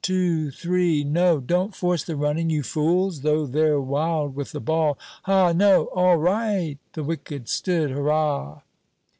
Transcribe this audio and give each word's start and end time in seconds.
Two 0.03 0.49
three. 0.49 1.03
No, 1.03 1.39
don't 1.39 1.75
force 1.75 2.03
the 2.03 2.15
running, 2.15 2.49
you 2.49 2.63
fools! 2.63 3.21
though 3.21 3.45
they 3.45 3.61
're 3.69 3.79
wild 3.79 4.33
with 4.35 4.51
the 4.51 4.59
ball: 4.59 4.97
ha! 5.25 5.53
no? 5.53 5.89
all 5.93 6.17
right!' 6.17 6.79
The 6.93 7.03
wicket 7.03 7.47
stood. 7.47 7.91
Hurrah! 7.91 8.61